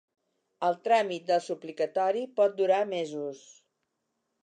El 0.67 0.77
tràmit 0.87 1.27
del 1.27 1.45
suplicatori 1.49 2.25
pot 2.41 2.59
durar 2.65 2.83
mesos. 2.99 3.47